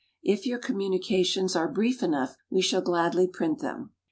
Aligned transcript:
If 0.23 0.47
your 0.47 0.57
communications 0.57 1.55
are 1.55 1.67
brief 1.67 2.01
enough, 2.01 2.35
we 2.49 2.61
shall 2.63 2.81
gladly 2.81 3.27
print 3.27 3.59
them. 3.59 3.91